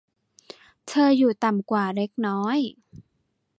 [0.87, 2.57] เธออยู่ต่ำกว่าเล็กน้อย